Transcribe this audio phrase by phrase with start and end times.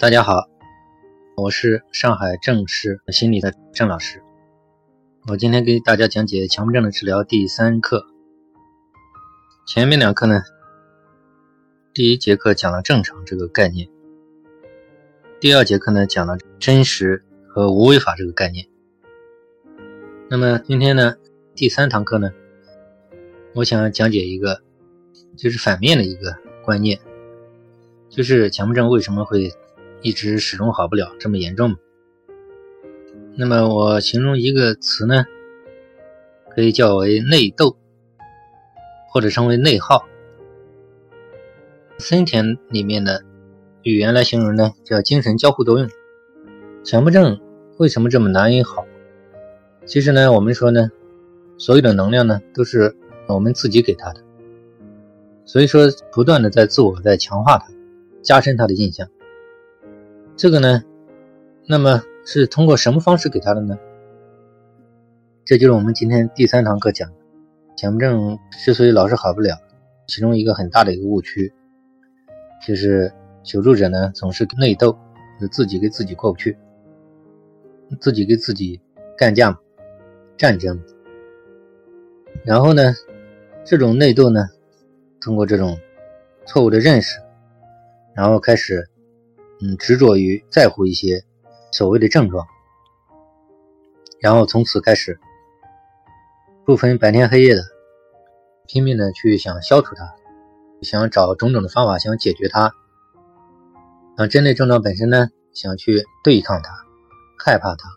[0.00, 0.48] 大家好，
[1.36, 4.22] 我是上海正视心理的郑老师。
[5.26, 8.06] 我今天给大家讲解强迫症的治疗第三课。
[9.66, 10.40] 前面两课呢，
[11.92, 13.88] 第一节课讲了正常这个概念，
[15.40, 18.68] 第二节课呢讲了真实和无为法这个概念。
[20.30, 21.16] 那么今天呢，
[21.56, 22.30] 第三堂课呢，
[23.52, 24.62] 我想讲解一个
[25.36, 27.00] 就是反面的一个观念，
[28.08, 29.50] 就是强迫症为什么会。
[30.00, 31.74] 一直始终好不了，这么严重。
[33.34, 35.24] 那么我形容一个词呢，
[36.50, 37.76] 可以叫为内斗，
[39.10, 40.04] 或者称为内耗。
[41.98, 43.24] 森田里面的
[43.82, 45.88] 语言来形容呢，叫精神交互作用。
[46.84, 47.40] 强迫症
[47.78, 48.86] 为什么这么难以好？
[49.84, 50.90] 其实呢，我们说呢，
[51.58, 54.22] 所有的能量呢，都是我们自己给他的，
[55.44, 57.66] 所以说不断的在自我在强化它，
[58.22, 59.08] 加深他的印象。
[60.38, 60.84] 这个呢，
[61.66, 63.76] 那么是通过什么方式给他的呢？
[65.44, 67.16] 这就是我们今天第三堂课讲的，
[67.76, 69.58] 强迫症之所以老是好不了，
[70.06, 71.52] 其中一个很大的一个误区，
[72.64, 74.96] 就是求助者呢总是内斗，
[75.40, 76.56] 就自己跟自己过不去，
[78.00, 78.80] 自己跟自己
[79.16, 79.58] 干架、
[80.36, 80.80] 战争，
[82.44, 82.94] 然后呢，
[83.64, 84.46] 这种内斗呢，
[85.20, 85.76] 通过这种
[86.46, 87.18] 错误的认识，
[88.14, 88.88] 然后开始。
[89.60, 91.24] 嗯，执着于在乎一些
[91.72, 92.46] 所谓的症状，
[94.20, 95.18] 然后从此开始
[96.64, 97.62] 不分白天黑夜的
[98.68, 100.14] 拼命的去想消除它，
[100.82, 102.72] 想找种种的方法想解决它，
[104.16, 106.70] 想，针对症状本身呢，想去对抗它，
[107.44, 107.88] 害怕它，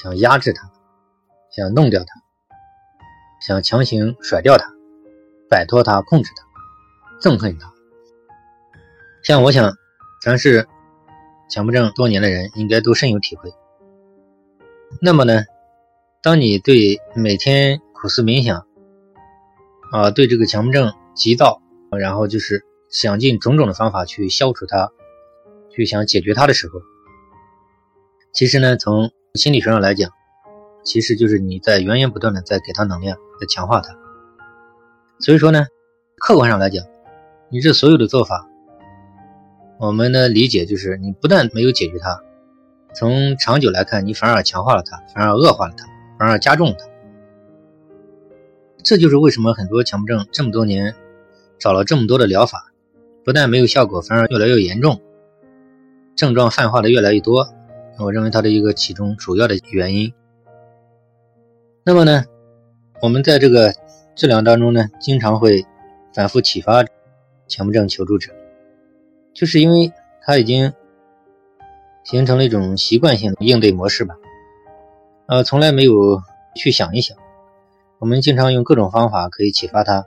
[0.00, 0.70] 想压制它，
[1.50, 2.22] 想弄掉它，
[3.44, 4.72] 想强行甩掉它，
[5.50, 7.72] 摆脱它，控制它，憎恨它，
[9.24, 9.81] 像我想。
[10.22, 10.68] 凡是
[11.50, 13.52] 强迫症多年的人，应该都深有体会。
[15.00, 15.42] 那么呢，
[16.22, 18.64] 当你对每天苦思冥想，
[19.90, 21.60] 啊，对这个强迫症急躁，
[21.98, 24.92] 然后就是想尽种种的方法去消除它，
[25.74, 26.80] 去想解决它的时候，
[28.32, 30.08] 其实呢，从心理学上来讲，
[30.84, 33.92] 其实就是你在源源不断的在给他能量，在强化它。
[35.18, 35.66] 所以说呢，
[36.16, 36.86] 客观上来讲，
[37.50, 38.48] 你这所有的做法。
[39.82, 42.22] 我们的理解就是，你不但没有解决它，
[42.94, 45.84] 从长久来看，你反而强化了它，反而恶化了它，
[46.16, 46.86] 反而加重它。
[48.84, 50.94] 这就是为什么很多强迫症这么多年
[51.58, 52.72] 找了这么多的疗法，
[53.24, 55.00] 不但没有效果，反而越来越严重，
[56.14, 57.48] 症状泛化的越来越多。
[57.98, 60.12] 我认为它的一个其中主要的原因。
[61.82, 62.24] 那么呢，
[63.00, 63.74] 我们在这个
[64.14, 65.66] 治疗当中呢，经常会
[66.14, 66.84] 反复启发
[67.48, 68.32] 强迫症求助者。
[69.34, 70.72] 就是因为他已经
[72.04, 74.14] 形成了一种习惯性的应对模式吧，
[75.26, 76.20] 呃，从来没有
[76.54, 77.16] 去想一想。
[77.98, 80.04] 我们经常用各种方法可以启发他，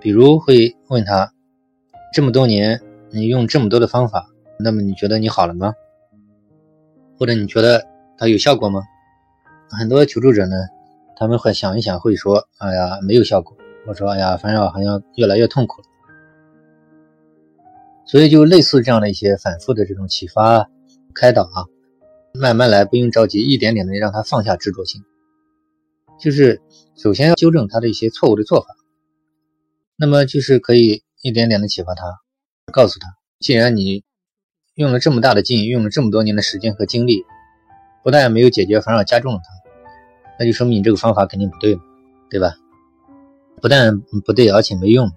[0.00, 1.32] 比如会问他：
[2.12, 4.28] 这么多年你用这么多的方法，
[4.58, 5.74] 那么你觉得你好了吗？
[7.18, 7.84] 或者你觉得
[8.16, 8.82] 它有效果吗？
[9.68, 10.56] 很多求助者呢，
[11.16, 13.56] 他们会想一想，会说：哎呀，没有效果。
[13.86, 15.88] 我说：哎呀，反正好像越来越痛苦了。
[18.12, 20.68] 所以就类似这样的一些反复的这种启发、
[21.14, 21.64] 开导啊，
[22.34, 25.00] 慢慢来，不用着急，一点点的让他放下执着心。
[26.20, 26.60] 就是
[26.94, 28.66] 首先要纠正他的一些错误的做法，
[29.96, 32.04] 那么就是可以一点点的启发他，
[32.70, 34.04] 告诉他，既然你
[34.74, 37.24] 用了这么大的劲，用了这么多年的时间和精力，
[38.04, 39.70] 不但没有解决，反而加重了它，
[40.38, 41.80] 那就说明你这个方法肯定不对
[42.28, 42.56] 对吧？
[43.62, 45.10] 不但不对，而且没用，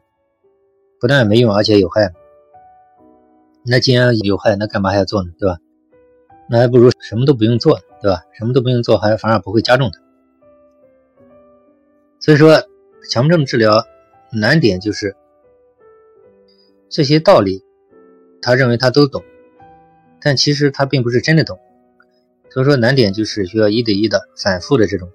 [1.01, 2.13] 不但没用，而且有害。
[3.67, 5.31] 那既然有害，那干嘛还要做呢？
[5.39, 5.57] 对吧？
[6.47, 8.21] 那还不如什么都不用做，对吧？
[8.37, 9.99] 什么都不用做，还反而不会加重它。
[12.19, 12.61] 所以说，
[13.09, 13.83] 强迫症治疗
[14.31, 15.15] 难点就是
[16.89, 17.63] 这些道理，
[18.41, 19.23] 他认为他都懂，
[20.21, 21.57] 但其实他并不是真的懂。
[22.51, 25.09] 所以说，难点就是需要一对一的、反复的这种，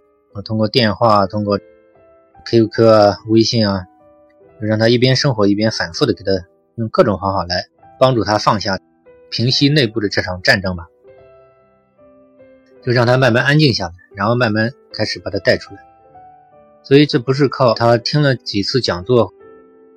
[0.45, 1.59] 通过电话、通过
[2.45, 3.87] QQ 啊、微信啊，
[4.59, 6.33] 让他一边生活一边反复的给他
[6.75, 7.67] 用各种方法来。
[8.01, 8.81] 帮助他放下、
[9.31, 10.87] 平息内部的这场战争吧，
[12.83, 15.83] 就让他慢慢安静下来，然后慢慢开始把他带出来。
[16.83, 19.35] 所以这不是靠他听了几次讲座、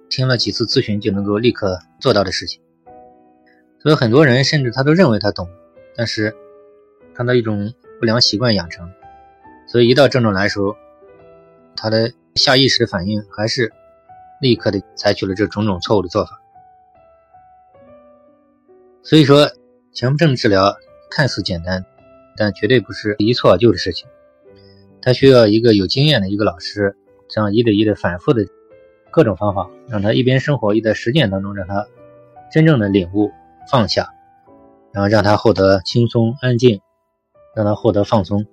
[0.09, 2.61] 听了几次咨询就能够立刻做到的事情。
[3.79, 5.47] 所以很多人甚至他都认为他懂，
[5.95, 6.35] 但是
[7.15, 8.91] 他的一种不良习惯养成，
[9.65, 10.75] 所以一到症状来的时候，
[11.77, 13.71] 他的下意识的反应还是
[14.41, 16.42] 立刻的采取了这种种错误的做法。
[19.03, 19.51] 所以说，
[19.93, 20.73] 强迫症治疗
[21.11, 21.85] 看似简单，
[22.37, 24.07] 但绝对不是一蹴而就的事情。
[25.01, 26.95] 他需要一个有经验的一个老师，
[27.27, 28.45] 这样一对一的反复的
[29.11, 31.85] 各种方法，让他一边生活，一在实践当中，让他
[32.49, 33.29] 真正的领悟
[33.69, 34.07] 放下，
[34.93, 36.79] 然后让他获得轻松安静，
[37.53, 38.45] 让他获得放松，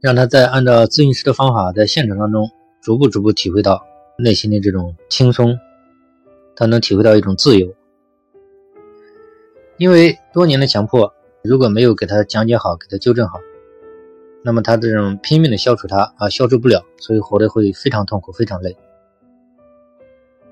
[0.00, 2.50] 让他在按照咨询师的方法，在现场当中
[2.80, 3.84] 逐步逐步体会到
[4.16, 5.58] 内心的这种轻松，
[6.56, 7.74] 他能体会到一种自由。
[9.78, 13.40] 因为多年的强迫，如果没有给他讲解好，给他纠正好，
[14.44, 18.76] 那么他这种拼命的消除它啊，消除不了，所以活得会非常痛苦，非常累。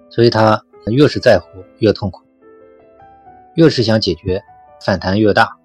[0.08, 2.20] 所以他越是在乎，越痛苦；
[3.54, 4.42] 越是想解决，
[4.84, 5.56] 反弹越大。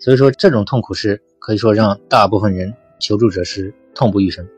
[0.00, 4.48] 所以说，这种痛苦是可以说让大部分人求助者是痛不欲生。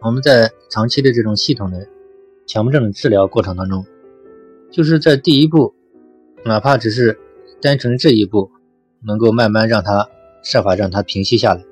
[0.00, 1.88] 我们在长期的这种系统的
[2.46, 3.84] 强迫症的治疗过程当中，
[4.70, 5.74] 就是在第一步。
[6.44, 7.18] 哪怕只是
[7.62, 8.50] 单纯这一步，
[9.02, 10.08] 能够慢慢让他
[10.42, 11.64] 设法让他平息下来，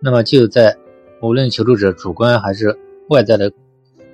[0.00, 0.76] 那么就在
[1.20, 2.78] 无论求助者主观还是
[3.10, 3.52] 外在的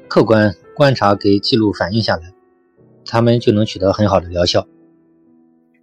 [0.09, 2.33] 客观观察给记录反映下来，
[3.07, 4.67] 他们就能取得很好的疗效，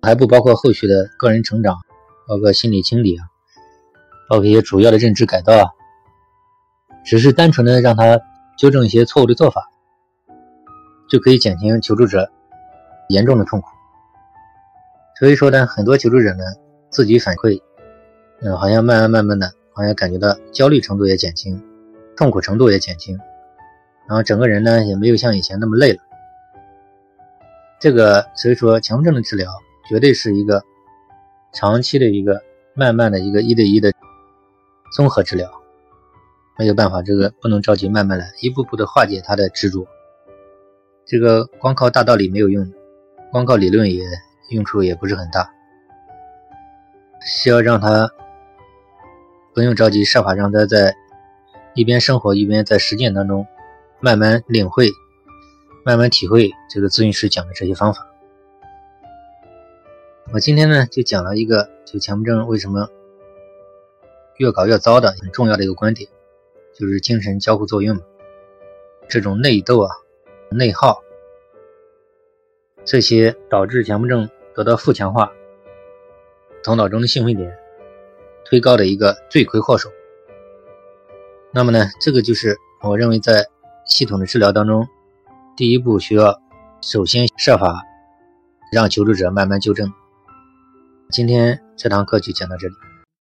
[0.02, 1.78] 还不包括后续的个人成长，
[2.28, 3.24] 包括心理清理啊，
[4.30, 5.66] 包括一些主要的认知改造啊，
[7.06, 8.20] 只是单纯的让他
[8.58, 9.70] 纠正一些错误的做法，
[11.10, 12.30] 就可以减轻求助者
[13.08, 13.68] 严重的痛苦。
[15.22, 16.44] 所以说呢，很多求助者呢
[16.90, 17.62] 自己反馈，
[18.42, 21.62] 嗯，好像慢慢慢慢的，好像感觉到焦虑程度也减轻，
[22.18, 23.16] 痛苦程度也减轻，
[24.08, 26.00] 然后整个人呢也没有像以前那么累了。
[27.80, 29.54] 这个所以说，强迫症的治疗
[29.88, 30.64] 绝对是一个
[31.54, 32.42] 长期的一个
[32.74, 33.94] 慢慢的一个一对一的
[34.92, 35.48] 综合治疗，
[36.58, 39.86] 没有办法，这个不能着急，慢慢来，一步步的化解他的执着。
[41.06, 42.68] 这个光靠大道理没有用，
[43.32, 44.04] 光靠理论也。
[44.52, 45.50] 用处也不是很大，
[47.26, 48.10] 需要让他
[49.54, 50.94] 不用着急，设法让他在
[51.74, 53.48] 一边生活一边在实践当中
[54.02, 54.90] 慢慢领会、
[55.86, 58.06] 慢慢体会这个咨询师讲的这些方法。
[60.34, 62.90] 我今天呢就讲了一个，就强迫症为什么
[64.38, 66.10] 越搞越糟的很重要的一个观点，
[66.74, 68.02] 就是精神交互作用嘛，
[69.08, 69.90] 这种内斗啊、
[70.50, 71.02] 内耗
[72.84, 74.30] 这些导致强迫症。
[74.56, 75.32] 得到负强化，
[76.64, 77.58] 头脑中的兴奋点
[78.46, 79.90] 推高的一个罪魁祸首。
[81.52, 83.46] 那么呢，这个就是我认为在
[83.86, 84.88] 系统的治疗当中，
[85.56, 86.42] 第一步需要
[86.82, 87.84] 首先设法
[88.72, 89.92] 让求助者慢慢纠正。
[91.10, 92.91] 今天这堂课就讲到这里。